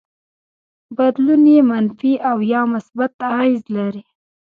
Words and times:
بدلون 0.97 1.43
يې 1.53 1.59
منفي 1.69 2.13
او 2.29 2.37
يا 2.51 2.61
مثبت 2.73 3.13
اغېز 3.29 3.61
لري. 3.75 4.03